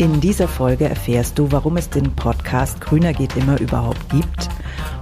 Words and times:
In 0.00 0.18
dieser 0.18 0.48
Folge 0.48 0.88
erfährst 0.88 1.38
du, 1.38 1.52
warum 1.52 1.76
es 1.76 1.90
den 1.90 2.16
Podcast 2.16 2.80
Grüner 2.80 3.12
geht 3.12 3.36
immer 3.36 3.60
überhaupt 3.60 4.08
gibt, 4.08 4.48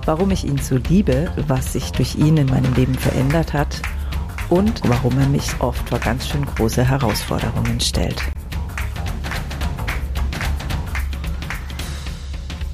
warum 0.06 0.32
ich 0.32 0.44
ihn 0.44 0.58
so 0.58 0.76
liebe, 0.76 1.32
was 1.46 1.74
sich 1.74 1.92
durch 1.92 2.16
ihn 2.16 2.36
in 2.36 2.48
meinem 2.48 2.74
Leben 2.74 2.96
verändert 2.96 3.52
hat 3.52 3.80
und 4.48 4.80
warum 4.88 5.16
er 5.20 5.28
mich 5.28 5.48
oft 5.60 5.88
vor 5.88 6.00
ganz 6.00 6.26
schön 6.26 6.44
große 6.44 6.84
Herausforderungen 6.84 7.78
stellt. 7.78 8.20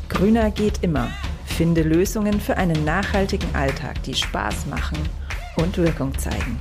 Grüner 0.09 0.51
geht 0.51 0.83
immer. 0.83 1.09
Finde 1.45 1.83
Lösungen 1.83 2.41
für 2.41 2.57
einen 2.57 2.87
nachhaltigen 2.87 3.55
Alltag, 3.55 4.03
die 4.05 4.15
Spaß 4.15 4.65
machen 4.71 4.97
und 5.57 5.77
Wirkung 5.77 6.17
zeigen 6.17 6.59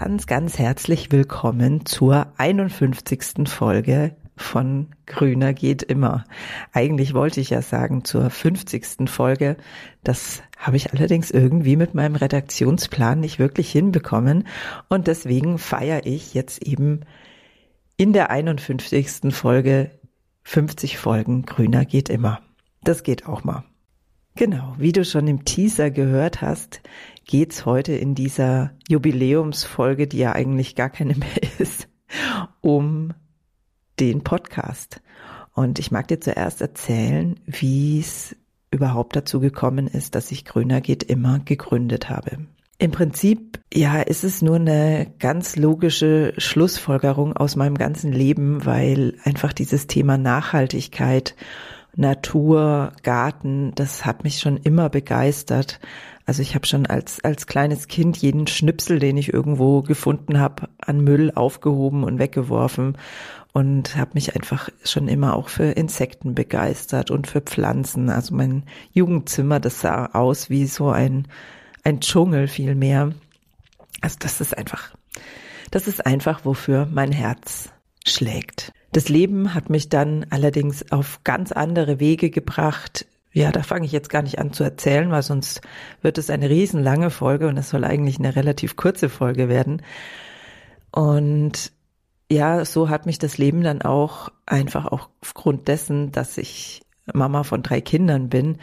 ganz, 0.00 0.26
ganz 0.26 0.58
herzlich 0.58 1.12
willkommen 1.12 1.86
zur 1.86 2.26
51. 2.36 3.46
Folge 3.48 4.16
von 4.36 4.88
Grüner 5.06 5.54
geht 5.54 5.84
immer. 5.84 6.24
Eigentlich 6.72 7.14
wollte 7.14 7.40
ich 7.40 7.50
ja 7.50 7.62
sagen 7.62 8.04
zur 8.04 8.28
50. 8.28 9.08
Folge. 9.08 9.56
Das 10.02 10.42
habe 10.58 10.76
ich 10.76 10.92
allerdings 10.92 11.30
irgendwie 11.30 11.76
mit 11.76 11.94
meinem 11.94 12.16
Redaktionsplan 12.16 13.20
nicht 13.20 13.38
wirklich 13.38 13.70
hinbekommen. 13.70 14.48
Und 14.88 15.06
deswegen 15.06 15.58
feiere 15.58 16.04
ich 16.06 16.34
jetzt 16.34 16.66
eben 16.66 17.02
in 17.96 18.12
der 18.12 18.30
51. 18.30 19.32
Folge 19.32 19.92
50 20.42 20.98
Folgen 20.98 21.42
Grüner 21.42 21.84
geht 21.84 22.08
immer. 22.08 22.40
Das 22.82 23.04
geht 23.04 23.28
auch 23.28 23.44
mal. 23.44 23.62
Genau, 24.36 24.74
wie 24.78 24.90
du 24.90 25.04
schon 25.04 25.28
im 25.28 25.44
Teaser 25.44 25.92
gehört 25.92 26.42
hast, 26.42 26.80
geht's 27.24 27.66
heute 27.66 27.94
in 27.94 28.14
dieser 28.14 28.72
Jubiläumsfolge, 28.88 30.06
die 30.06 30.18
ja 30.18 30.32
eigentlich 30.32 30.74
gar 30.74 30.90
keine 30.90 31.14
mehr 31.14 31.42
ist, 31.58 31.88
um 32.60 33.14
den 34.00 34.22
Podcast. 34.22 35.00
Und 35.54 35.78
ich 35.78 35.90
mag 35.90 36.08
dir 36.08 36.20
zuerst 36.20 36.60
erzählen, 36.60 37.38
wie 37.46 38.00
es 38.00 38.36
überhaupt 38.70 39.14
dazu 39.14 39.40
gekommen 39.40 39.86
ist, 39.86 40.14
dass 40.14 40.32
ich 40.32 40.44
Grüner 40.44 40.80
geht 40.80 41.04
immer 41.04 41.38
gegründet 41.38 42.10
habe. 42.10 42.38
Im 42.78 42.90
Prinzip, 42.90 43.60
ja, 43.72 44.02
ist 44.02 44.24
es 44.24 44.42
nur 44.42 44.56
eine 44.56 45.06
ganz 45.20 45.54
logische 45.54 46.34
Schlussfolgerung 46.38 47.36
aus 47.36 47.54
meinem 47.54 47.78
ganzen 47.78 48.12
Leben, 48.12 48.66
weil 48.66 49.16
einfach 49.22 49.52
dieses 49.52 49.86
Thema 49.86 50.18
Nachhaltigkeit, 50.18 51.36
Natur, 51.96 52.92
Garten, 53.02 53.72
das 53.74 54.04
hat 54.04 54.24
mich 54.24 54.40
schon 54.40 54.56
immer 54.56 54.88
begeistert. 54.88 55.80
Also 56.26 56.42
ich 56.42 56.54
habe 56.54 56.66
schon 56.66 56.86
als, 56.86 57.22
als 57.22 57.46
kleines 57.46 57.86
Kind 57.86 58.16
jeden 58.16 58.46
Schnipsel, 58.46 58.98
den 58.98 59.16
ich 59.16 59.32
irgendwo 59.32 59.82
gefunden 59.82 60.40
habe, 60.40 60.68
an 60.78 61.00
Müll 61.00 61.32
aufgehoben 61.34 62.02
und 62.02 62.18
weggeworfen 62.18 62.96
und 63.52 63.96
habe 63.96 64.12
mich 64.14 64.34
einfach 64.34 64.68
schon 64.84 65.06
immer 65.06 65.36
auch 65.36 65.48
für 65.48 65.64
Insekten 65.64 66.34
begeistert 66.34 67.10
und 67.10 67.26
für 67.26 67.40
Pflanzen. 67.40 68.08
Also 68.10 68.34
mein 68.34 68.64
Jugendzimmer, 68.92 69.60
das 69.60 69.80
sah 69.80 70.06
aus 70.06 70.50
wie 70.50 70.66
so 70.66 70.90
ein, 70.90 71.28
ein 71.84 72.00
Dschungel 72.00 72.48
vielmehr. 72.48 73.12
Also 74.00 74.16
das 74.18 74.40
ist 74.40 74.56
einfach, 74.56 74.94
das 75.70 75.86
ist 75.86 76.04
einfach, 76.04 76.44
wofür 76.44 76.88
mein 76.90 77.12
Herz 77.12 77.73
schlägt. 78.06 78.72
Das 78.92 79.08
Leben 79.08 79.54
hat 79.54 79.70
mich 79.70 79.88
dann 79.88 80.26
allerdings 80.30 80.92
auf 80.92 81.20
ganz 81.24 81.50
andere 81.52 81.98
Wege 81.98 82.30
gebracht, 82.30 83.06
ja, 83.32 83.50
da 83.50 83.64
fange 83.64 83.84
ich 83.84 83.90
jetzt 83.90 84.10
gar 84.10 84.22
nicht 84.22 84.38
an 84.38 84.52
zu 84.52 84.62
erzählen, 84.62 85.10
weil 85.10 85.22
sonst 85.22 85.60
wird 86.02 86.18
es 86.18 86.30
eine 86.30 86.48
riesenlange 86.48 87.10
Folge 87.10 87.48
und 87.48 87.56
es 87.56 87.68
soll 87.68 87.84
eigentlich 87.84 88.20
eine 88.20 88.36
relativ 88.36 88.76
kurze 88.76 89.08
Folge 89.08 89.48
werden. 89.48 89.82
Und 90.92 91.72
ja, 92.30 92.64
so 92.64 92.88
hat 92.88 93.06
mich 93.06 93.18
das 93.18 93.36
Leben 93.36 93.62
dann 93.62 93.82
auch 93.82 94.30
einfach 94.46 94.86
auch 94.86 95.08
aufgrund 95.20 95.66
dessen, 95.66 96.12
dass 96.12 96.38
ich 96.38 96.82
Mama 97.12 97.42
von 97.42 97.64
drei 97.64 97.80
Kindern 97.80 98.28
bin, 98.28 98.58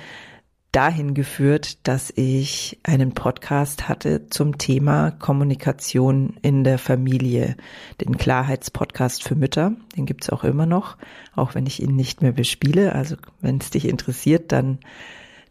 dahin 0.71 1.13
geführt, 1.13 1.85
dass 1.87 2.13
ich 2.15 2.79
einen 2.83 3.13
Podcast 3.13 3.89
hatte 3.89 4.27
zum 4.29 4.57
Thema 4.57 5.11
Kommunikation 5.11 6.37
in 6.41 6.63
der 6.63 6.77
Familie, 6.77 7.57
den 7.99 8.17
Klarheitspodcast 8.17 9.23
für 9.23 9.35
Mütter. 9.35 9.73
Den 9.97 10.05
gibt's 10.05 10.29
auch 10.29 10.43
immer 10.43 10.65
noch, 10.65 10.97
auch 11.35 11.55
wenn 11.55 11.65
ich 11.65 11.81
ihn 11.81 11.95
nicht 11.95 12.21
mehr 12.21 12.31
bespiele. 12.31 12.95
Also 12.95 13.15
wenn 13.41 13.57
es 13.57 13.69
dich 13.69 13.87
interessiert, 13.87 14.51
dann 14.51 14.79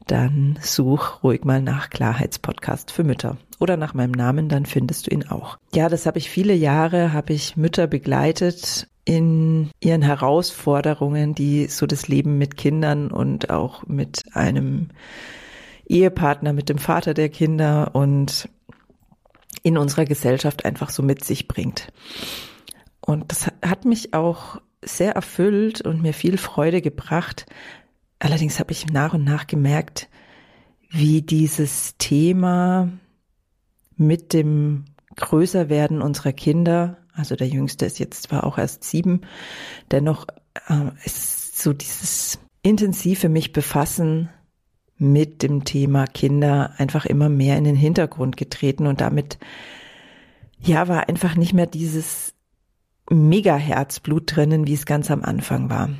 dann 0.06 0.58
such 0.60 1.22
ruhig 1.22 1.44
mal 1.44 1.62
nach 1.62 1.90
Klarheitspodcast 1.90 2.90
für 2.90 3.04
Mütter 3.04 3.36
oder 3.60 3.76
nach 3.76 3.94
meinem 3.94 4.12
Namen, 4.12 4.48
dann 4.48 4.66
findest 4.66 5.06
du 5.06 5.10
ihn 5.14 5.28
auch. 5.28 5.58
Ja, 5.74 5.88
das 5.88 6.06
habe 6.06 6.18
ich 6.18 6.30
viele 6.30 6.54
Jahre, 6.54 7.12
habe 7.12 7.32
ich 7.32 7.56
Mütter 7.56 7.86
begleitet 7.86 8.88
in 9.10 9.72
ihren 9.80 10.02
Herausforderungen, 10.02 11.34
die 11.34 11.66
so 11.66 11.84
das 11.86 12.06
Leben 12.06 12.38
mit 12.38 12.56
Kindern 12.56 13.10
und 13.10 13.50
auch 13.50 13.84
mit 13.88 14.22
einem 14.34 14.90
Ehepartner, 15.88 16.52
mit 16.52 16.68
dem 16.68 16.78
Vater 16.78 17.12
der 17.12 17.28
Kinder 17.28 17.90
und 17.92 18.48
in 19.64 19.76
unserer 19.76 20.04
Gesellschaft 20.04 20.64
einfach 20.64 20.90
so 20.90 21.02
mit 21.02 21.24
sich 21.24 21.48
bringt. 21.48 21.92
Und 23.00 23.32
das 23.32 23.48
hat 23.66 23.84
mich 23.84 24.14
auch 24.14 24.60
sehr 24.80 25.16
erfüllt 25.16 25.80
und 25.80 26.02
mir 26.02 26.14
viel 26.14 26.38
Freude 26.38 26.80
gebracht. 26.80 27.46
Allerdings 28.20 28.60
habe 28.60 28.70
ich 28.70 28.86
nach 28.86 29.12
und 29.12 29.24
nach 29.24 29.48
gemerkt, 29.48 30.08
wie 30.88 31.20
dieses 31.20 31.96
Thema 31.98 32.92
mit 33.96 34.32
dem 34.32 34.84
Größerwerden 35.16 36.00
unserer 36.00 36.32
Kinder 36.32 36.99
also 37.14 37.36
der 37.36 37.48
Jüngste 37.48 37.86
ist 37.86 37.98
jetzt 37.98 38.24
zwar 38.24 38.44
auch 38.44 38.58
erst 38.58 38.84
sieben, 38.84 39.22
dennoch 39.90 40.26
äh, 40.68 40.90
ist 41.04 41.60
so 41.60 41.72
dieses 41.72 42.38
intensive 42.62 43.28
mich 43.28 43.52
befassen 43.52 44.30
mit 44.96 45.42
dem 45.42 45.64
Thema 45.64 46.06
Kinder 46.06 46.74
einfach 46.76 47.06
immer 47.06 47.28
mehr 47.28 47.56
in 47.56 47.64
den 47.64 47.76
Hintergrund 47.76 48.36
getreten 48.36 48.86
und 48.86 49.00
damit 49.00 49.38
ja 50.58 50.88
war 50.88 51.08
einfach 51.08 51.36
nicht 51.36 51.54
mehr 51.54 51.66
dieses 51.66 52.34
mega 53.08 53.56
Herzblut 53.56 54.36
drinnen, 54.36 54.66
wie 54.66 54.74
es 54.74 54.86
ganz 54.86 55.10
am 55.10 55.22
Anfang 55.22 55.70
war. 55.70 55.90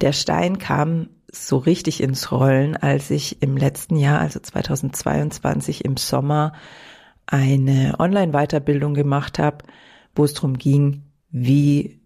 Der 0.00 0.12
Stein 0.12 0.58
kam 0.58 1.08
so 1.30 1.58
richtig 1.58 2.02
ins 2.02 2.32
Rollen, 2.32 2.76
als 2.76 3.10
ich 3.10 3.42
im 3.42 3.56
letzten 3.56 3.96
Jahr, 3.96 4.20
also 4.20 4.40
2022 4.40 5.84
im 5.84 5.96
Sommer, 5.96 6.52
eine 7.26 7.96
Online-Weiterbildung 7.98 8.94
gemacht 8.94 9.38
habe 9.38 9.64
wo 10.16 10.24
es 10.24 10.34
darum 10.34 10.58
ging, 10.58 11.02
wie 11.30 12.00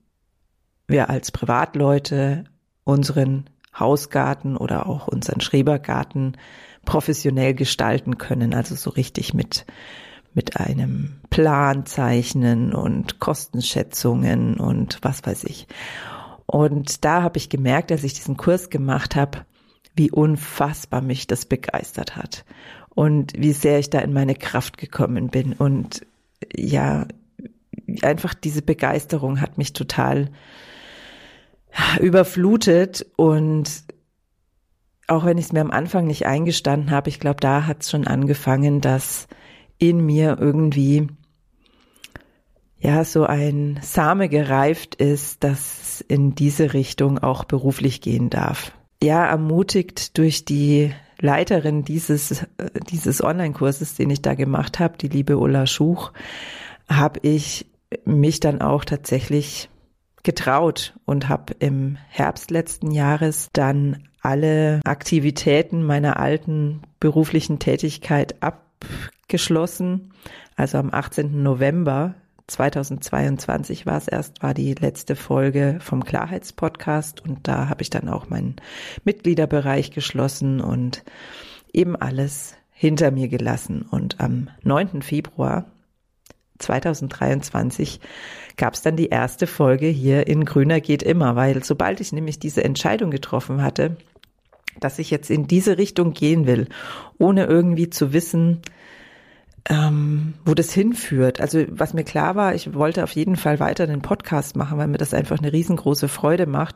wir 0.87 1.09
als 1.09 1.31
Privatleute 1.31 2.45
unseren 2.85 3.49
Hausgarten 3.79 4.57
oder 4.57 4.87
auch 4.87 5.09
unseren 5.09 5.41
Schrebergarten 5.41 6.37
professionell 6.85 7.55
gestalten 7.55 8.19
können, 8.19 8.55
also 8.55 8.75
so 8.75 8.91
richtig 8.91 9.35
mit 9.35 9.65
mit 10.33 10.59
einem 10.59 11.21
Plan 11.31 11.87
zeichnen 11.87 12.73
und 12.73 13.19
Kostenschätzungen 13.19 14.59
und 14.61 14.99
was 15.03 15.27
weiß 15.27 15.45
ich. 15.45 15.67
Und 16.47 17.05
da 17.05 17.23
habe 17.23 17.39
ich 17.39 17.49
gemerkt, 17.49 17.91
als 17.93 18.05
ich 18.05 18.15
diesen 18.15 18.37
Kurs 18.37 18.71
gemacht 18.71 19.17
habe, 19.17 19.45
wie 19.97 20.11
unfassbar 20.11 21.01
mich 21.01 21.27
das 21.27 21.47
begeistert 21.47 22.17
hat 22.17 22.45
und 22.91 23.33
wie 23.37 23.53
sehr 23.53 23.79
ich 23.79 23.91
da 23.91 23.99
in 24.01 24.13
meine 24.13 24.35
Kraft 24.35 24.79
gekommen 24.79 25.29
bin 25.29 25.53
und 25.53 26.07
ja, 26.57 27.07
einfach 28.03 28.35
diese 28.35 28.63
Begeisterung 28.63 29.41
hat 29.41 29.59
mich 29.59 29.73
total 29.73 30.31
überflutet 32.01 33.07
und 33.17 33.85
auch 35.07 35.25
wenn 35.25 35.39
ich 35.39 35.47
es 35.47 35.53
mir 35.53 35.61
am 35.61 35.73
Anfang 35.73 36.07
nicht 36.07 36.27
eingestanden 36.27 36.91
habe, 36.91 37.09
ich 37.09 37.19
glaube, 37.19 37.41
da 37.41 37.67
hat 37.67 37.83
es 37.83 37.91
schon 37.91 38.07
angefangen, 38.07 38.81
dass 38.81 39.27
in 39.79 40.05
mir 40.05 40.39
irgendwie 40.41 41.09
ja 42.79 43.05
so 43.05 43.25
ein 43.25 43.79
Same 43.83 44.29
gereift 44.29 44.95
ist, 44.95 45.43
dass 45.43 46.01
in 46.07 46.35
diese 46.35 46.73
Richtung 46.75 47.19
auch 47.19 47.45
beruflich 47.45 48.01
gehen 48.01 48.31
darf. 48.31 48.73
Ja, 49.03 49.27
ermutigt 49.27 50.17
durch 50.17 50.45
die 50.45 50.93
Leiterin 51.19 51.85
dieses 51.85 52.47
dieses 52.91 53.23
Online-Kurses, 53.23 53.95
den 53.95 54.11
ich 54.11 54.23
da 54.23 54.35
gemacht 54.35 54.79
habe, 54.79 54.97
die 54.97 55.09
liebe 55.09 55.39
Ulla 55.39 55.67
Schuch, 55.67 56.13
habe 56.89 57.21
ich 57.23 57.67
mich 58.05 58.41
dann 58.41 58.61
auch 58.61 58.85
tatsächlich 58.85 59.69
getraut 60.23 60.95
und 61.07 61.29
habe 61.29 61.55
im 61.59 61.97
Herbst 62.09 62.51
letzten 62.51 62.91
Jahres 62.91 63.49
dann 63.53 64.05
alle 64.21 64.81
Aktivitäten 64.85 65.83
meiner 65.83 66.19
alten 66.19 66.83
beruflichen 67.01 67.59
Tätigkeit 67.59 68.43
abgeschlossen. 68.43 70.13
Also 70.57 70.79
am 70.79 70.93
18. 70.93 71.43
November 71.43 72.15
2022 72.49 73.87
war 73.87 73.97
es 73.97 74.09
erst, 74.09 74.43
war 74.43 74.53
die 74.53 74.75
letzte 74.75 75.17
Folge 75.17 75.79
vom 75.81 76.05
Klarheitspodcast 76.05 77.25
und 77.25 77.47
da 77.49 77.69
habe 77.69 77.83
ich 77.83 77.91
dann 77.91 78.09
auch 78.09 78.29
meinen 78.29 78.57
Mitgliederbereich 79.05 79.91
geschlossen 79.93 80.61
und 80.61 81.05
eben 81.73 81.97
alles 81.97 82.57
hinter 82.71 83.11
mir 83.11 83.29
gelassen. 83.29 83.83
Und 83.83 84.21
am 84.21 84.49
9. 84.63 85.03
Februar 85.03 85.67
2023 86.61 88.01
gab 88.57 88.75
es 88.75 88.83
dann 88.83 88.97
die 88.97 89.09
erste 89.09 89.47
Folge 89.47 89.87
hier 89.87 90.27
in 90.27 90.45
Grüner 90.45 90.81
geht 90.81 91.03
immer, 91.03 91.37
weil 91.37 91.65
sobald 91.65 92.01
ich 92.01 92.13
nämlich 92.13 92.39
diese 92.39 92.63
Entscheidung 92.63 93.11
getroffen 93.11 93.63
hatte, 93.63 93.97
dass 94.79 94.99
ich 94.99 95.11
jetzt 95.11 95.31
in 95.31 95.47
diese 95.47 95.79
Richtung 95.79 96.13
gehen 96.13 96.47
will, 96.47 96.69
ohne 97.19 97.45
irgendwie 97.47 97.91
zu 97.91 98.13
wissen, 98.13 98.63
ähm, 99.71 100.35
wo 100.45 100.55
das 100.55 100.73
hinführt. 100.73 101.41
Also 101.41 101.65
was 101.69 101.95
mir 101.95 102.03
klar 102.03 102.35
war, 102.35 102.57
ich 102.57 102.75
wollte 102.75 103.05
auf 103.05 103.13
jeden 103.13 103.37
Fall 103.37 103.61
weiter 103.61 103.87
den 103.87 104.03
Podcast 104.03 104.57
machen, 104.57 104.79
weil 104.79 104.89
mir 104.89 104.99
das 104.99 105.15
einfach 105.15 105.39
eine 105.39 105.53
riesengroße 105.53 106.09
Freude 106.09 106.47
macht. 106.47 106.75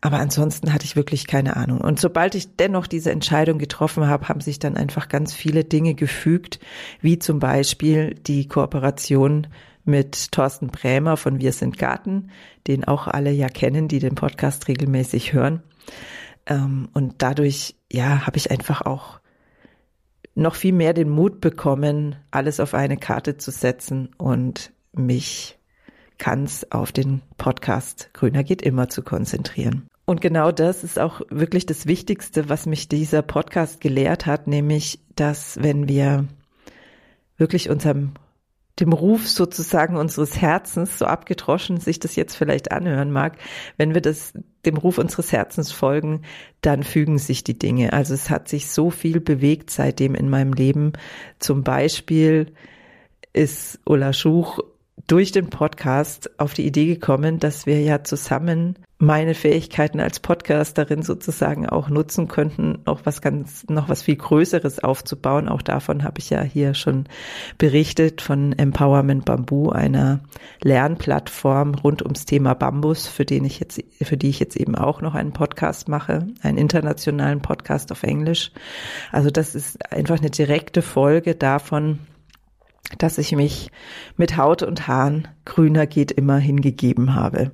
Aber 0.00 0.18
ansonsten 0.20 0.72
hatte 0.72 0.84
ich 0.84 0.94
wirklich 0.94 1.26
keine 1.26 1.56
Ahnung. 1.56 1.80
Und 1.80 1.98
sobald 1.98 2.36
ich 2.36 2.54
dennoch 2.54 2.86
diese 2.86 3.10
Entscheidung 3.10 3.58
getroffen 3.58 4.06
habe, 4.06 4.28
haben 4.28 4.40
sich 4.40 4.60
dann 4.60 4.76
einfach 4.76 5.08
ganz 5.08 5.34
viele 5.34 5.64
Dinge 5.64 5.94
gefügt, 5.94 6.60
wie 7.00 7.18
zum 7.18 7.40
Beispiel 7.40 8.14
die 8.14 8.46
Kooperation 8.46 9.48
mit 9.84 10.30
Thorsten 10.30 10.68
Brämer 10.68 11.16
von 11.16 11.40
Wir 11.40 11.52
sind 11.52 11.78
Garten, 11.78 12.30
den 12.68 12.84
auch 12.84 13.08
alle 13.08 13.32
ja 13.32 13.48
kennen, 13.48 13.88
die 13.88 13.98
den 13.98 14.14
Podcast 14.14 14.68
regelmäßig 14.68 15.32
hören. 15.32 15.64
Ähm, 16.46 16.90
und 16.92 17.14
dadurch, 17.18 17.74
ja, 17.90 18.24
habe 18.24 18.36
ich 18.36 18.52
einfach 18.52 18.82
auch 18.82 19.20
noch 20.34 20.54
viel 20.54 20.72
mehr 20.72 20.94
den 20.94 21.08
Mut 21.08 21.40
bekommen, 21.40 22.16
alles 22.30 22.60
auf 22.60 22.74
eine 22.74 22.96
Karte 22.96 23.36
zu 23.36 23.50
setzen 23.50 24.10
und 24.16 24.72
mich 24.92 25.58
ganz 26.18 26.66
auf 26.70 26.92
den 26.92 27.22
Podcast 27.38 28.10
Grüner 28.12 28.44
geht 28.44 28.62
immer 28.62 28.88
zu 28.88 29.02
konzentrieren. 29.02 29.86
Und 30.04 30.20
genau 30.20 30.50
das 30.50 30.82
ist 30.82 30.98
auch 30.98 31.20
wirklich 31.30 31.66
das 31.66 31.86
Wichtigste, 31.86 32.48
was 32.48 32.66
mich 32.66 32.88
dieser 32.88 33.22
Podcast 33.22 33.80
gelehrt 33.80 34.26
hat, 34.26 34.48
nämlich, 34.48 35.00
dass 35.14 35.62
wenn 35.62 35.88
wir 35.88 36.26
wirklich 37.36 37.70
unserem 37.70 38.12
dem 38.80 38.92
Ruf 38.92 39.28
sozusagen 39.28 39.96
unseres 39.96 40.40
Herzens, 40.40 40.98
so 40.98 41.04
abgedroschen 41.04 41.78
sich 41.78 42.00
das 42.00 42.16
jetzt 42.16 42.34
vielleicht 42.34 42.72
anhören 42.72 43.10
mag, 43.10 43.36
wenn 43.76 43.94
wir 43.94 44.00
das 44.00 44.32
dem 44.66 44.76
Ruf 44.76 44.98
unseres 44.98 45.32
Herzens 45.32 45.72
folgen, 45.72 46.22
dann 46.60 46.82
fügen 46.82 47.18
sich 47.18 47.44
die 47.44 47.58
Dinge. 47.58 47.92
Also 47.92 48.14
es 48.14 48.30
hat 48.30 48.48
sich 48.48 48.70
so 48.70 48.90
viel 48.90 49.20
bewegt 49.20 49.70
seitdem 49.70 50.14
in 50.14 50.28
meinem 50.28 50.52
Leben. 50.52 50.92
Zum 51.38 51.64
Beispiel 51.64 52.52
ist 53.32 53.80
Ulla 53.84 54.12
Schuch 54.12 54.60
durch 55.06 55.32
den 55.32 55.50
Podcast 55.50 56.38
auf 56.38 56.54
die 56.54 56.66
Idee 56.66 56.86
gekommen, 56.86 57.38
dass 57.38 57.66
wir 57.66 57.80
ja 57.80 58.02
zusammen 58.04 58.76
meine 59.02 59.34
Fähigkeiten 59.34 59.98
als 59.98 60.20
Podcasterin 60.20 61.02
sozusagen 61.02 61.66
auch 61.66 61.88
nutzen 61.88 62.28
könnten, 62.28 62.80
noch 62.84 63.06
was 63.06 63.22
ganz, 63.22 63.64
noch 63.70 63.88
was 63.88 64.02
viel 64.02 64.16
Größeres 64.16 64.84
aufzubauen. 64.84 65.48
Auch 65.48 65.62
davon 65.62 66.04
habe 66.04 66.18
ich 66.18 66.28
ja 66.28 66.42
hier 66.42 66.74
schon 66.74 67.06
berichtet 67.56 68.20
von 68.20 68.52
Empowerment 68.52 69.24
Bamboo, 69.24 69.70
einer 69.70 70.20
Lernplattform 70.62 71.76
rund 71.76 72.02
ums 72.02 72.26
Thema 72.26 72.52
Bambus, 72.52 73.06
für 73.06 73.24
den 73.24 73.46
ich 73.46 73.58
jetzt, 73.58 73.82
für 74.02 74.18
die 74.18 74.28
ich 74.28 74.38
jetzt 74.38 74.56
eben 74.56 74.74
auch 74.74 75.00
noch 75.00 75.14
einen 75.14 75.32
Podcast 75.32 75.88
mache, 75.88 76.26
einen 76.42 76.58
internationalen 76.58 77.40
Podcast 77.40 77.92
auf 77.92 78.02
Englisch. 78.02 78.52
Also 79.12 79.30
das 79.30 79.54
ist 79.54 79.90
einfach 79.90 80.18
eine 80.18 80.30
direkte 80.30 80.82
Folge 80.82 81.34
davon, 81.34 82.00
dass 82.98 83.18
ich 83.18 83.32
mich 83.32 83.70
mit 84.16 84.36
Haut 84.36 84.62
und 84.62 84.88
Haaren 84.88 85.28
grüner 85.44 85.86
geht 85.86 86.12
immer 86.12 86.38
hingegeben 86.38 87.14
habe. 87.14 87.52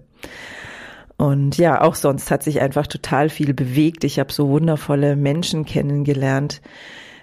Und 1.17 1.57
ja, 1.57 1.81
auch 1.81 1.95
sonst 1.95 2.31
hat 2.31 2.43
sich 2.43 2.61
einfach 2.61 2.87
total 2.87 3.31
viel 3.31 3.55
bewegt. 3.55 4.05
Ich 4.05 4.19
habe 4.19 4.33
so 4.33 4.49
wundervolle 4.49 5.17
Menschen 5.17 5.65
kennengelernt, 5.65 6.61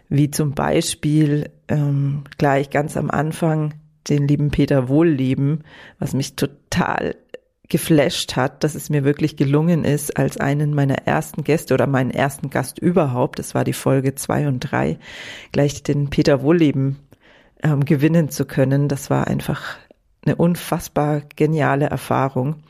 wie 0.09 0.31
zum 0.31 0.53
Beispiel 0.53 1.49
ähm, 1.67 2.23
gleich 2.37 2.69
ganz 2.69 2.97
am 2.97 3.11
Anfang 3.11 3.75
den 4.09 4.27
lieben 4.27 4.51
Peter 4.51 4.89
Wohlleben, 4.89 5.63
was 5.99 6.13
mich 6.13 6.35
total 6.35 7.15
geflasht 7.69 8.35
hat, 8.35 8.63
dass 8.63 8.75
es 8.75 8.89
mir 8.89 9.03
wirklich 9.03 9.37
gelungen 9.37 9.85
ist, 9.85 10.17
als 10.17 10.37
einen 10.37 10.73
meiner 10.73 11.07
ersten 11.07 11.43
Gäste 11.43 11.73
oder 11.73 11.87
meinen 11.87 12.11
ersten 12.11 12.49
Gast 12.49 12.77
überhaupt, 12.77 13.39
das 13.39 13.55
war 13.55 13.63
die 13.63 13.73
Folge 13.73 14.15
zwei 14.15 14.47
und 14.47 14.59
drei, 14.59 14.99
gleich 15.51 15.81
den 15.81 16.09
Peter 16.09 16.43
Wohlleben 16.43 16.99
ähm, 17.63 17.85
gewinnen 17.85 18.29
zu 18.29 18.45
können. 18.45 18.87
Das 18.87 19.09
war 19.09 19.27
einfach 19.27 19.77
eine 20.25 20.35
unfassbar 20.35 21.21
geniale 21.35 21.85
Erfahrung. 21.85 22.63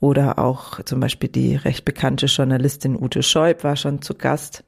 Oder 0.00 0.40
auch 0.40 0.82
zum 0.82 0.98
Beispiel 0.98 1.28
die 1.28 1.54
recht 1.54 1.84
bekannte 1.84 2.26
Journalistin 2.26 3.00
Ute 3.00 3.22
Scheub 3.22 3.62
war 3.62 3.76
schon 3.76 4.02
zu 4.02 4.14
Gast. 4.14 4.64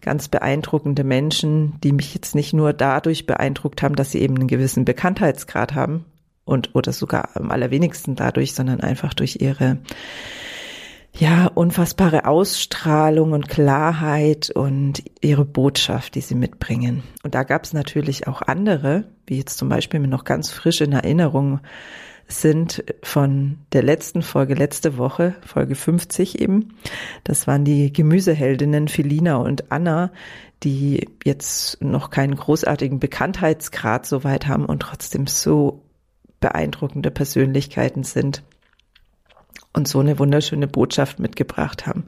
Ganz 0.00 0.28
beeindruckende 0.28 1.04
Menschen, 1.04 1.80
die 1.84 1.92
mich 1.92 2.14
jetzt 2.14 2.34
nicht 2.34 2.52
nur 2.52 2.72
dadurch 2.72 3.26
beeindruckt 3.26 3.82
haben, 3.82 3.94
dass 3.94 4.10
sie 4.10 4.20
eben 4.20 4.36
einen 4.36 4.48
gewissen 4.48 4.84
Bekanntheitsgrad 4.84 5.74
haben 5.74 6.04
und 6.44 6.74
oder 6.74 6.92
sogar 6.92 7.36
am 7.36 7.50
allerwenigsten 7.52 8.16
dadurch, 8.16 8.54
sondern 8.54 8.80
einfach 8.80 9.14
durch 9.14 9.38
ihre 9.40 9.78
ja, 11.14 11.46
unfassbare 11.46 12.26
Ausstrahlung 12.26 13.32
und 13.32 13.48
Klarheit 13.48 14.50
und 14.50 15.02
ihre 15.20 15.44
Botschaft, 15.44 16.14
die 16.14 16.22
sie 16.22 16.34
mitbringen. 16.34 17.02
Und 17.22 17.34
da 17.34 17.42
gab 17.42 17.64
es 17.64 17.72
natürlich 17.72 18.26
auch 18.26 18.42
andere, 18.42 19.04
wie 19.26 19.36
jetzt 19.36 19.58
zum 19.58 19.68
Beispiel 19.68 20.00
mir 20.00 20.08
noch 20.08 20.24
ganz 20.24 20.50
frisch 20.50 20.80
in 20.80 20.92
Erinnerung 20.92 21.60
sind 22.28 22.82
von 23.02 23.58
der 23.72 23.82
letzten 23.82 24.22
Folge, 24.22 24.54
letzte 24.54 24.96
Woche, 24.96 25.34
Folge 25.44 25.74
50 25.74 26.40
eben. 26.40 26.78
Das 27.24 27.46
waren 27.46 27.64
die 27.64 27.92
Gemüseheldinnen 27.92 28.88
Felina 28.88 29.36
und 29.36 29.70
Anna, 29.70 30.12
die 30.62 31.08
jetzt 31.24 31.82
noch 31.82 32.08
keinen 32.08 32.36
großartigen 32.36 33.00
Bekanntheitsgrad 33.00 34.06
soweit 34.06 34.46
haben 34.46 34.64
und 34.64 34.80
trotzdem 34.80 35.26
so 35.26 35.82
beeindruckende 36.40 37.10
Persönlichkeiten 37.10 38.02
sind 38.02 38.42
und 39.72 39.88
so 39.88 40.00
eine 40.00 40.18
wunderschöne 40.18 40.66
Botschaft 40.66 41.18
mitgebracht 41.18 41.86
haben. 41.86 42.04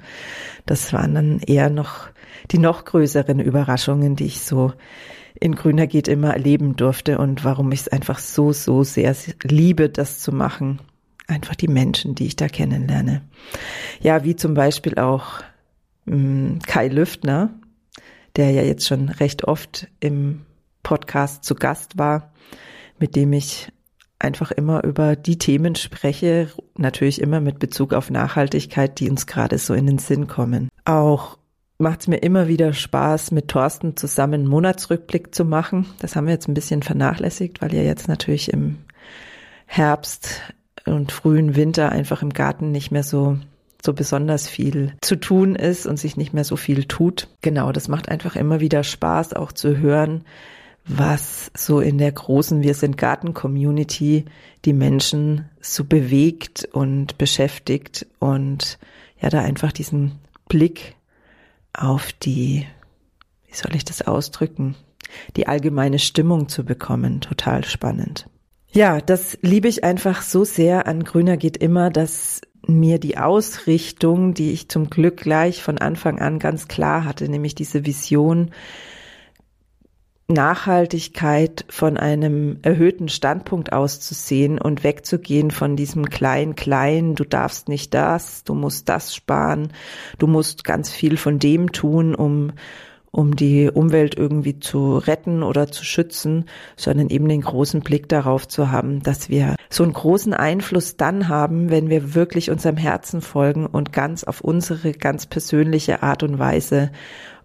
Das 0.67 0.93
waren 0.93 1.15
dann 1.15 1.39
eher 1.41 1.71
noch 1.71 2.09
die 2.51 2.59
noch 2.59 2.85
größeren 2.85 3.41
Überraschungen, 3.41 4.17
die 4.17 4.27
ich 4.27 4.43
so 4.43 4.73
in 5.41 5.57
Grüner 5.57 5.87
geht 5.87 6.09
immer 6.09 6.33
erleben 6.33 6.77
durfte 6.77 7.19
und 7.19 7.45
warum 7.45 7.73
ich 7.73 7.81
es 7.81 7.89
einfach 7.89 8.19
so, 8.19 8.53
so 8.53 8.85
sehr 8.85 9.17
liebe, 9.43 9.89
das 9.89 10.21
zu 10.21 10.33
machen. 10.33 10.81
Einfach 11.27 11.55
die 11.55 11.69
Menschen, 11.69 12.15
die 12.15 12.27
ich 12.27 12.37
da 12.37 12.49
kennenlerne. 12.49 13.23
Ja, 14.01 14.25
wie 14.25 14.37
zum 14.37 14.55
Beispiel 14.55 14.99
auch 14.99 15.41
mh, 16.05 16.15
hm, 16.15 16.59
Kai 16.67 16.89
Lüftner, 16.89 17.51
der 18.37 18.51
ja 18.51 18.63
jetzt 18.63 18.87
schon 18.87 19.09
recht 19.09 19.45
oft 19.45 19.89
im 20.01 20.43
Podcast 20.83 21.45
zu 21.45 21.55
Gast 21.55 21.99
war, 21.99 22.33
mit 22.99 23.17
dem 23.17 23.33
ich 23.33 23.73
einfach 24.25 24.51
immer 24.51 24.83
über 24.85 25.15
die 25.15 25.39
Themen 25.39 25.75
spreche, 25.75 26.49
natürlich 26.77 27.21
immer 27.21 27.41
mit 27.41 27.59
Bezug 27.59 27.93
auf 27.93 28.11
Nachhaltigkeit, 28.11 28.99
die 28.99 29.09
uns 29.09 29.27
gerade 29.27 29.59
so 29.59 29.75
in 29.75 29.87
den 29.87 29.99
Sinn 29.99 30.27
kommen. 30.27 30.69
Auch 30.85 31.39
macht 31.79 32.01
es 32.01 32.09
mir 32.09 32.19
immer 32.19 32.49
wieder 32.49 32.73
Spaß, 32.73 33.31
mit 33.31 33.49
Thorsten 33.49 33.97
zusammen 33.97 34.35
einen 34.35 34.49
Monatsrückblick 34.49 35.35
zu 35.35 35.45
machen. 35.45 35.87
Das 36.01 36.17
haben 36.17 36.27
wir 36.27 36.33
jetzt 36.33 36.49
ein 36.49 36.55
bisschen 36.55 36.83
vernachlässigt, 36.83 37.63
weil 37.63 37.75
ja 37.75 37.83
jetzt 37.83 38.09
natürlich 38.09 38.53
im 38.53 38.79
Herbst 39.67 40.41
und 40.87 41.13
frühen 41.13 41.57
Winter 41.57 41.91
einfach 41.91 42.23
im 42.23 42.33
Garten 42.33 42.71
nicht 42.71 42.91
mehr 42.91 43.05
so 43.05 43.39
so 43.85 43.93
besonders 43.93 44.49
viel 44.49 44.95
zu 45.03 45.17
tun 45.17 45.55
ist 45.57 45.87
und 45.87 45.99
sich 45.99 46.17
nicht 46.17 46.33
mehr 46.33 46.45
so 46.45 46.57
viel 46.57 46.85
tut. 46.85 47.29
Genau, 47.43 47.71
das 47.71 47.89
macht 47.89 48.09
einfach 48.09 48.35
immer 48.35 48.61
wieder 48.61 48.83
Spaß, 48.83 49.35
auch 49.35 49.53
zu 49.53 49.77
hören, 49.77 50.25
was 50.87 51.51
so 51.57 51.81
in 51.81 51.99
der 51.99 52.13
großen 52.13 52.63
Wir 52.63 52.75
sind 52.75 52.99
Garten 52.99 53.35
Community 53.35 54.27
die 54.65 54.73
Menschen 54.73 55.49
so 55.61 55.85
bewegt 55.85 56.69
und 56.73 57.19
beschäftigt 57.19 58.07
und 58.19 58.79
ja, 59.21 59.31
da 59.31 59.41
einfach 59.41 59.73
diesen 59.73 60.19
Blick 60.49 60.97
auf 61.73 62.13
die, 62.13 62.67
wie 63.47 63.55
soll 63.55 63.75
ich 63.75 63.85
das 63.85 64.03
ausdrücken, 64.03 64.77
die 65.37 65.49
allgemeine 65.49 65.99
Stimmung 65.99 66.49
zu 66.49 66.65
bekommen. 66.65 67.21
Total 67.21 67.65
spannend. 67.65 68.29
Ja, 68.73 69.01
das 69.01 69.39
liebe 69.41 69.69
ich 69.69 69.85
einfach 69.85 70.23
so 70.23 70.45
sehr 70.45 70.87
an 70.87 71.05
Grüner 71.05 71.37
geht 71.37 71.57
immer, 71.57 71.91
dass 71.91 72.41
mir 72.67 72.99
die 72.99 73.19
Ausrichtung, 73.19 74.35
die 74.35 74.53
ich 74.53 74.69
zum 74.69 74.91
Glück 74.91 75.19
gleich 75.19 75.63
von 75.63 75.79
Anfang 75.79 76.19
an 76.19 76.39
ganz 76.39 76.67
klar 76.67 77.05
hatte, 77.05 77.29
nämlich 77.29 77.55
diese 77.55 77.87
Vision, 77.87 78.51
Nachhaltigkeit 80.27 81.67
von 81.69 81.99
einem 81.99 82.59
erhöhten 82.63 83.09
Standpunkt 83.09 83.73
aus 83.73 84.01
zu 84.01 84.15
sehen 84.15 84.59
und 84.59 84.83
wegzugehen 84.83 85.51
von 85.51 85.77
diesem 85.77 86.09
klein 86.09 86.55
klein, 86.55 87.15
du 87.15 87.25
darfst 87.25 87.69
nicht 87.69 87.93
das, 87.93 88.43
du 88.45 88.55
musst 88.55 88.89
das 88.89 89.15
sparen, 89.15 89.69
du 90.19 90.27
musst 90.27 90.65
ganz 90.65 90.91
viel 90.91 91.19
von 91.19 91.39
dem 91.39 91.73
tun, 91.73 92.15
um 92.15 92.53
um 93.15 93.37
die 93.37 93.71
Umwelt 93.71 94.17
irgendwie 94.17 94.59
zu 94.59 94.99
retten 94.99 95.45
oder 95.45 95.71
zu 95.71 95.85
schützen, 95.85 96.47
sondern 96.77 97.11
eben 97.11 97.29
den 97.29 97.43
großen 97.43 97.81
Blick 97.81 98.09
darauf 98.09 98.49
zu 98.49 98.73
haben, 98.73 99.05
dass 99.05 99.29
wir 99.29 99.55
so 99.71 99.85
einen 99.85 99.93
großen 99.93 100.35
Einfluss 100.35 100.97
dann 100.97 101.29
haben, 101.29 101.71
wenn 101.71 101.91
wir 101.91 102.15
wirklich 102.17 102.51
unserem 102.51 102.77
Herzen 102.77 103.21
folgen 103.21 103.67
und 103.67 103.93
ganz 103.93 104.25
auf 104.25 104.41
unsere 104.41 104.91
ganz 104.91 105.27
persönliche 105.27 106.03
Art 106.03 106.25
und 106.25 106.41
Weise 106.41 106.91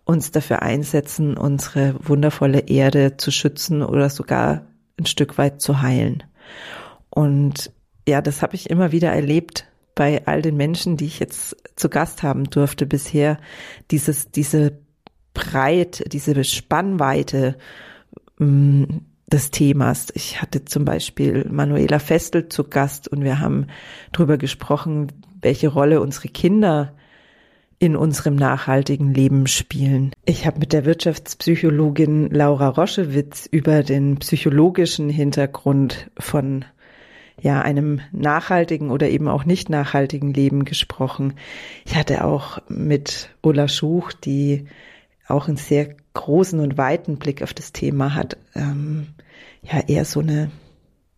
uns 0.10 0.32
dafür 0.32 0.64
einsetzen, 0.64 1.38
unsere 1.38 1.94
wundervolle 2.00 2.62
Erde 2.62 3.18
zu 3.18 3.30
schützen 3.30 3.84
oder 3.84 4.10
sogar 4.10 4.66
ein 5.00 5.06
Stück 5.06 5.38
weit 5.38 5.62
zu 5.62 5.84
heilen. 5.84 6.24
Und 7.12 7.72
ja, 8.08 8.20
das 8.20 8.42
habe 8.42 8.56
ich 8.56 8.72
immer 8.72 8.92
wieder 8.92 9.12
erlebt 9.12 9.68
bei 9.94 10.26
all 10.26 10.42
den 10.42 10.58
Menschen, 10.58 10.98
die 10.98 11.06
ich 11.06 11.20
jetzt 11.20 11.56
zu 11.76 11.90
Gast 11.90 12.24
haben 12.24 12.46
durfte 12.46 12.88
bisher. 12.88 13.38
Dieses, 13.92 14.32
diese 14.32 14.80
Breit, 15.36 16.04
diese 16.12 16.44
Spannweite 16.44 17.56
mm, 18.40 18.86
des 19.28 19.52
Themas. 19.52 20.08
Ich 20.16 20.42
hatte 20.42 20.66
zum 20.66 20.86
Beispiel 20.86 21.46
Manuela 21.52 22.00
Festel 22.00 22.50
zu 22.50 22.64
Gast 22.64 23.08
und 23.08 23.24
wir 23.24 23.40
haben 23.40 23.68
darüber 24.12 24.40
gesprochen, 24.40 25.12
welche 25.40 25.68
Rolle 25.68 26.02
unsere 26.02 26.30
Kinder 26.30 26.96
in 27.80 27.96
unserem 27.96 28.36
nachhaltigen 28.36 29.14
Leben 29.14 29.48
spielen. 29.48 30.12
Ich 30.26 30.46
habe 30.46 30.60
mit 30.60 30.74
der 30.74 30.84
Wirtschaftspsychologin 30.84 32.30
Laura 32.30 32.68
Roschewitz 32.68 33.48
über 33.50 33.84
den 33.84 34.18
psychologischen 34.18 35.10
Hintergrund 35.10 36.12
von 36.20 36.66
ja, 37.42 37.62
einem 37.62 38.02
nachhaltigen 38.12 38.92
oder 38.92 39.10
eben 39.10 39.30
auch 39.30 39.46
nicht 39.46 39.70
nachhaltigen 39.70 40.34
Leben 40.34 40.66
gesprochen. 40.66 41.36
Ich 41.86 41.96
hatte 41.96 42.26
auch 42.26 42.60
mit 42.68 43.30
Ulla 43.42 43.70
Schuch, 43.70 44.12
die 44.12 44.66
auch 45.30 45.48
einen 45.48 45.56
sehr 45.56 45.96
großen 46.14 46.60
und 46.60 46.78
weiten 46.78 47.18
Blick 47.18 47.42
auf 47.42 47.54
das 47.54 47.72
Thema 47.72 48.14
hat, 48.14 48.36
ähm, 48.56 49.08
ja, 49.62 49.80
eher 49.88 50.04
so 50.04 50.20
eine, 50.20 50.52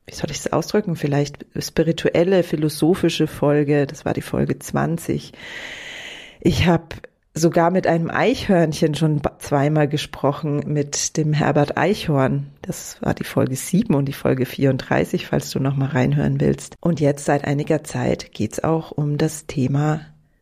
wie 0.05 0.13
soll 0.13 0.29
ich 0.29 0.37
es 0.37 0.53
ausdrücken, 0.53 0.95
vielleicht 0.95 1.45
spirituelle, 1.57 2.43
philosophische 2.43 3.25
Folge. 3.25 3.87
Das 3.87 4.05
war 4.05 4.13
die 4.13 4.21
Folge 4.21 4.59
20. 4.59 5.33
Ich 6.43 6.65
habe 6.65 6.95
sogar 7.35 7.69
mit 7.69 7.85
einem 7.85 8.09
Eichhörnchen 8.09 8.95
schon 8.95 9.21
zweimal 9.37 9.87
gesprochen, 9.87 10.63
mit 10.65 11.15
dem 11.15 11.33
Herbert 11.33 11.77
Eichhorn. 11.77 12.47
Das 12.63 12.99
war 13.01 13.13
die 13.13 13.23
Folge 13.23 13.55
7 13.55 13.93
und 13.93 14.05
die 14.05 14.13
Folge 14.13 14.47
34, 14.47 15.27
falls 15.27 15.51
du 15.51 15.59
noch 15.59 15.75
mal 15.75 15.89
reinhören 15.89 16.41
willst. 16.41 16.75
Und 16.81 16.99
jetzt 16.99 17.25
seit 17.25 17.45
einiger 17.45 17.83
Zeit 17.83 18.31
geht's 18.33 18.63
auch 18.63 18.91
um 18.91 19.19
das 19.19 19.45
Thema 19.45 20.01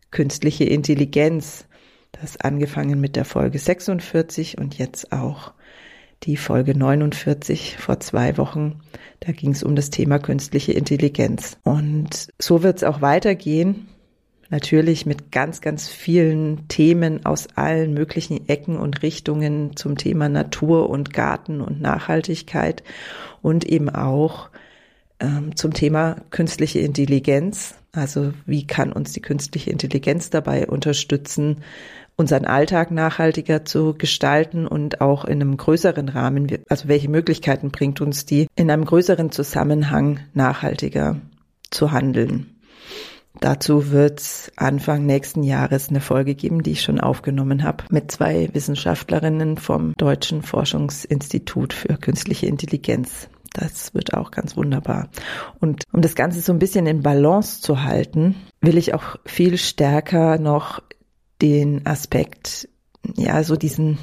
künstliche 0.09 0.63
Intelligenz. 0.63 1.65
Das 2.13 2.37
angefangen 2.37 3.01
mit 3.01 3.17
der 3.17 3.25
Folge 3.25 3.59
46 3.59 4.57
und 4.57 4.77
jetzt 4.77 5.11
auch 5.11 5.53
die 6.23 6.37
Folge 6.37 6.77
49 6.77 7.77
vor 7.77 7.99
zwei 7.99 8.37
Wochen. 8.37 8.79
Da 9.19 9.33
ging 9.33 9.51
es 9.51 9.63
um 9.63 9.75
das 9.75 9.89
Thema 9.89 10.17
künstliche 10.17 10.71
Intelligenz. 10.71 11.57
Und 11.63 12.29
so 12.39 12.63
wird 12.63 12.77
es 12.77 12.83
auch 12.83 13.01
weitergehen 13.01 13.89
natürlich 14.49 15.05
mit 15.05 15.31
ganz, 15.31 15.61
ganz 15.61 15.87
vielen 15.87 16.67
Themen 16.67 17.25
aus 17.25 17.47
allen 17.55 17.93
möglichen 17.93 18.47
Ecken 18.47 18.77
und 18.77 19.03
Richtungen 19.03 19.75
zum 19.75 19.97
Thema 19.97 20.29
Natur 20.29 20.89
und 20.89 21.13
Garten 21.13 21.61
und 21.61 21.81
Nachhaltigkeit 21.81 22.83
und 23.41 23.65
eben 23.65 23.89
auch 23.89 24.49
ähm, 25.19 25.55
zum 25.55 25.73
Thema 25.73 26.17
künstliche 26.31 26.79
Intelligenz. 26.79 27.75
Also 27.91 28.33
wie 28.45 28.65
kann 28.67 28.91
uns 28.91 29.13
die 29.13 29.21
künstliche 29.21 29.71
Intelligenz 29.71 30.29
dabei 30.29 30.67
unterstützen, 30.67 31.63
unseren 32.15 32.45
Alltag 32.45 32.91
nachhaltiger 32.91 33.63
zu 33.65 33.93
gestalten 33.97 34.67
und 34.67 34.99
auch 34.99 35.23
in 35.23 35.41
einem 35.41 35.57
größeren 35.57 36.09
Rahmen, 36.09 36.47
also 36.67 36.87
welche 36.87 37.09
Möglichkeiten 37.09 37.71
bringt 37.71 38.01
uns 38.01 38.25
die, 38.25 38.47
in 38.55 38.69
einem 38.69 38.85
größeren 38.85 39.31
Zusammenhang 39.31 40.19
nachhaltiger 40.33 41.21
zu 41.71 41.91
handeln. 41.91 42.58
Dazu 43.39 43.91
wird 43.91 44.51
Anfang 44.55 45.05
nächsten 45.05 45.43
Jahres 45.43 45.89
eine 45.89 46.01
Folge 46.01 46.35
geben, 46.35 46.63
die 46.63 46.71
ich 46.71 46.81
schon 46.81 46.99
aufgenommen 46.99 47.63
habe, 47.63 47.85
mit 47.89 48.11
zwei 48.11 48.49
Wissenschaftlerinnen 48.53 49.57
vom 49.57 49.93
Deutschen 49.97 50.41
Forschungsinstitut 50.41 51.73
für 51.73 51.97
künstliche 51.97 52.47
Intelligenz. 52.47 53.29
Das 53.53 53.93
wird 53.93 54.13
auch 54.13 54.31
ganz 54.31 54.57
wunderbar. 54.57 55.09
Und 55.59 55.83
um 55.91 56.01
das 56.01 56.15
Ganze 56.15 56.41
so 56.41 56.51
ein 56.51 56.59
bisschen 56.59 56.85
in 56.85 57.01
Balance 57.01 57.61
zu 57.61 57.83
halten, 57.83 58.35
will 58.61 58.77
ich 58.77 58.93
auch 58.93 59.15
viel 59.25 59.57
stärker 59.57 60.37
noch 60.37 60.81
den 61.41 61.85
Aspekt, 61.85 62.67
ja, 63.15 63.43
so 63.43 63.55
diesen 63.55 63.97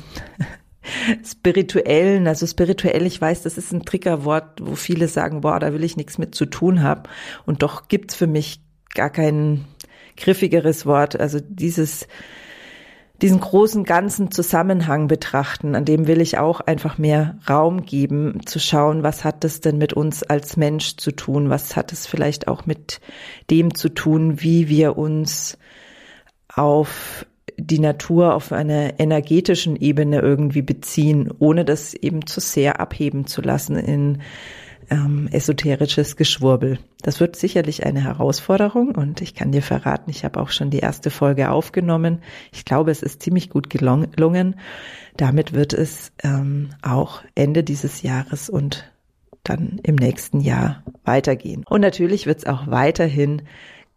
spirituellen, 1.24 2.26
also 2.26 2.46
spirituell, 2.46 3.06
ich 3.06 3.20
weiß, 3.20 3.42
das 3.42 3.58
ist 3.58 3.72
ein 3.72 3.84
Triggerwort, 3.84 4.60
wo 4.62 4.74
viele 4.74 5.08
sagen, 5.08 5.42
boah, 5.42 5.60
da 5.60 5.72
will 5.72 5.84
ich 5.84 5.96
nichts 5.96 6.18
mit 6.18 6.34
zu 6.34 6.46
tun 6.46 6.82
haben. 6.82 7.02
Und 7.44 7.62
doch 7.62 7.88
gibt's 7.88 8.14
für 8.14 8.26
mich 8.26 8.60
gar 8.96 9.10
kein 9.10 9.64
griffigeres 10.16 10.86
Wort. 10.86 11.18
Also 11.20 11.38
dieses, 11.40 12.08
diesen 13.22 13.40
großen 13.40 13.84
ganzen 13.84 14.30
Zusammenhang 14.30 15.06
betrachten, 15.06 15.74
an 15.74 15.84
dem 15.84 16.06
will 16.06 16.20
ich 16.20 16.38
auch 16.38 16.60
einfach 16.60 16.98
mehr 16.98 17.38
Raum 17.48 17.84
geben, 17.84 18.40
zu 18.44 18.58
schauen, 18.58 19.02
was 19.02 19.24
hat 19.24 19.44
das 19.44 19.60
denn 19.60 19.78
mit 19.78 19.92
uns 19.92 20.22
als 20.22 20.56
Mensch 20.56 20.96
zu 20.96 21.12
tun? 21.12 21.48
Was 21.50 21.76
hat 21.76 21.92
es 21.92 22.06
vielleicht 22.06 22.48
auch 22.48 22.66
mit 22.66 23.00
dem 23.50 23.74
zu 23.74 23.88
tun, 23.90 24.42
wie 24.42 24.68
wir 24.68 24.98
uns 24.98 25.58
auf 26.52 27.26
die 27.58 27.78
Natur 27.78 28.34
auf 28.34 28.52
einer 28.52 29.00
energetischen 29.00 29.76
Ebene 29.76 30.20
irgendwie 30.20 30.62
beziehen, 30.62 31.32
ohne 31.38 31.64
das 31.64 31.94
eben 31.94 32.26
zu 32.26 32.40
sehr 32.40 32.80
abheben 32.80 33.26
zu 33.26 33.40
lassen 33.40 33.76
in 33.76 34.22
ähm, 34.90 35.28
esoterisches 35.32 36.16
Geschwurbel. 36.16 36.78
Das 37.06 37.20
wird 37.20 37.36
sicherlich 37.36 37.86
eine 37.86 38.02
Herausforderung 38.02 38.96
und 38.96 39.20
ich 39.20 39.36
kann 39.36 39.52
dir 39.52 39.62
verraten, 39.62 40.10
ich 40.10 40.24
habe 40.24 40.40
auch 40.40 40.50
schon 40.50 40.70
die 40.70 40.80
erste 40.80 41.10
Folge 41.10 41.52
aufgenommen. 41.52 42.20
Ich 42.52 42.64
glaube, 42.64 42.90
es 42.90 43.00
ist 43.00 43.22
ziemlich 43.22 43.48
gut 43.48 43.70
gelungen. 43.70 44.56
Damit 45.16 45.52
wird 45.52 45.72
es 45.72 46.10
ähm, 46.24 46.70
auch 46.82 47.22
Ende 47.36 47.62
dieses 47.62 48.02
Jahres 48.02 48.50
und 48.50 48.90
dann 49.44 49.78
im 49.84 49.94
nächsten 49.94 50.40
Jahr 50.40 50.82
weitergehen. 51.04 51.62
Und 51.70 51.82
natürlich 51.82 52.26
wird 52.26 52.38
es 52.38 52.46
auch 52.46 52.66
weiterhin 52.66 53.42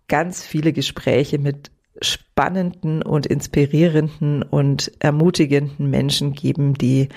ganz 0.07 0.45
viele 0.45 0.71
Gespräche 0.71 1.39
mit 1.39 1.71
spannenden 2.03 3.01
und 3.01 3.25
inspirierenden 3.25 4.43
und 4.43 4.91
ermutigenden 4.99 5.89
Menschen 5.89 6.33
geben, 6.33 6.75
die 6.75 7.09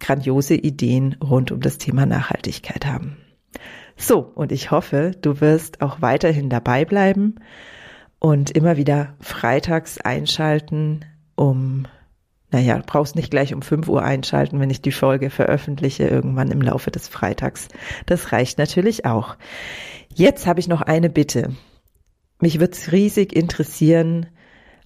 grandiose 0.00 0.54
Ideen 0.54 1.16
rund 1.22 1.52
um 1.52 1.60
das 1.60 1.76
Thema 1.76 2.06
Nachhaltigkeit 2.06 2.86
haben. 2.86 3.18
So, 3.96 4.18
und 4.34 4.52
ich 4.52 4.70
hoffe, 4.70 5.12
du 5.20 5.40
wirst 5.40 5.80
auch 5.80 6.02
weiterhin 6.02 6.50
dabei 6.50 6.84
bleiben 6.84 7.36
und 8.18 8.50
immer 8.50 8.76
wieder 8.76 9.14
freitags 9.20 10.00
einschalten, 10.00 11.04
um, 11.36 11.86
naja, 12.50 12.80
brauchst 12.84 13.16
nicht 13.16 13.30
gleich 13.30 13.54
um 13.54 13.62
5 13.62 13.88
Uhr 13.88 14.02
einschalten, 14.02 14.60
wenn 14.60 14.70
ich 14.70 14.82
die 14.82 14.92
Folge 14.92 15.30
veröffentliche, 15.30 16.04
irgendwann 16.04 16.50
im 16.50 16.62
Laufe 16.62 16.90
des 16.90 17.08
Freitags. 17.08 17.68
Das 18.06 18.32
reicht 18.32 18.58
natürlich 18.58 19.04
auch. 19.04 19.36
Jetzt 20.14 20.46
habe 20.46 20.60
ich 20.60 20.68
noch 20.68 20.82
eine 20.82 21.10
Bitte. 21.10 21.54
Mich 22.40 22.60
würde 22.60 22.72
es 22.72 22.92
riesig 22.92 23.34
interessieren, 23.34 24.26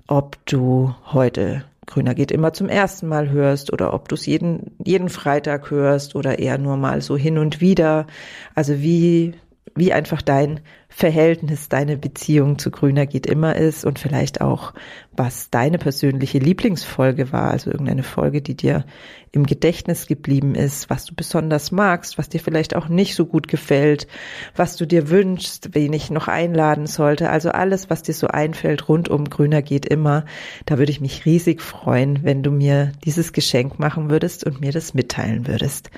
ob 0.06 0.44
du 0.46 0.94
heute 1.12 1.64
Grüner 1.88 2.14
geht 2.14 2.30
immer 2.30 2.52
zum 2.52 2.68
ersten 2.68 3.08
Mal 3.08 3.30
hörst 3.30 3.72
oder 3.72 3.92
ob 3.94 4.08
du 4.08 4.14
es 4.14 4.26
jeden, 4.26 4.76
jeden 4.84 5.08
Freitag 5.08 5.70
hörst 5.70 6.14
oder 6.14 6.38
eher 6.38 6.58
nur 6.58 6.76
mal 6.76 7.00
so 7.00 7.16
hin 7.16 7.38
und 7.38 7.60
wieder. 7.60 8.06
Also 8.54 8.80
wie, 8.80 9.34
wie 9.74 9.92
einfach 9.92 10.22
dein 10.22 10.60
Verhältnis, 10.90 11.68
deine 11.68 11.98
Beziehung 11.98 12.58
zu 12.58 12.70
Grüner 12.70 13.06
geht 13.06 13.26
immer 13.26 13.54
ist 13.56 13.84
und 13.84 13.98
vielleicht 13.98 14.40
auch, 14.40 14.72
was 15.12 15.50
deine 15.50 15.78
persönliche 15.78 16.38
Lieblingsfolge 16.38 17.30
war, 17.30 17.50
also 17.50 17.70
irgendeine 17.70 18.02
Folge, 18.02 18.40
die 18.40 18.56
dir 18.56 18.84
im 19.30 19.44
Gedächtnis 19.44 20.06
geblieben 20.06 20.54
ist, 20.54 20.88
was 20.88 21.04
du 21.04 21.14
besonders 21.14 21.72
magst, 21.72 22.16
was 22.16 22.30
dir 22.30 22.40
vielleicht 22.40 22.74
auch 22.74 22.88
nicht 22.88 23.14
so 23.14 23.26
gut 23.26 23.48
gefällt, 23.48 24.08
was 24.56 24.76
du 24.76 24.86
dir 24.86 25.10
wünschst, 25.10 25.74
wen 25.74 25.92
ich 25.92 26.10
noch 26.10 26.26
einladen 26.26 26.86
sollte. 26.86 27.28
Also 27.28 27.50
alles, 27.50 27.90
was 27.90 28.02
dir 28.02 28.14
so 28.14 28.28
einfällt 28.28 28.88
rund 28.88 29.10
um 29.10 29.26
Grüner 29.26 29.60
geht 29.60 29.84
immer. 29.86 30.24
Da 30.64 30.78
würde 30.78 30.90
ich 30.90 31.02
mich 31.02 31.26
riesig 31.26 31.60
freuen, 31.60 32.20
wenn 32.22 32.42
du 32.42 32.50
mir 32.50 32.92
dieses 33.04 33.34
Geschenk 33.34 33.78
machen 33.78 34.10
würdest 34.10 34.44
und 34.44 34.62
mir 34.62 34.72
das 34.72 34.94
mitteilen 34.94 35.46
würdest. 35.46 35.90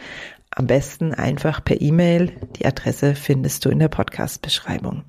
Am 0.51 0.67
besten 0.67 1.15
einfach 1.15 1.65
per 1.65 1.81
E-Mail. 1.81 2.33
Die 2.57 2.67
Adresse 2.67 3.15
findest 3.15 3.65
du 3.65 3.71
in 3.71 3.79
der 3.79 3.89
Podcast-Beschreibung. 3.89 5.05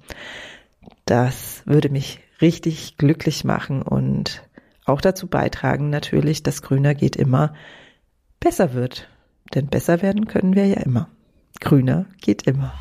Das 1.05 1.63
würde 1.65 1.89
mich 1.89 2.19
richtig 2.41 2.97
glücklich 2.97 3.43
machen 3.43 3.81
und 3.81 4.43
auch 4.85 5.01
dazu 5.01 5.27
beitragen 5.27 5.89
natürlich, 5.89 6.43
dass 6.43 6.61
Grüner 6.61 6.95
geht 6.95 7.15
immer 7.15 7.53
besser 8.39 8.73
wird. 8.73 9.07
Denn 9.53 9.67
besser 9.67 10.01
werden 10.01 10.27
können 10.27 10.55
wir 10.55 10.65
ja 10.65 10.81
immer. 10.81 11.09
Grüner 11.59 12.05
geht 12.21 12.43
immer. 12.47 12.73